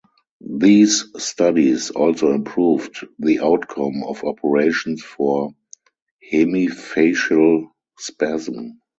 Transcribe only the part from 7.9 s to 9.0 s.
spasm.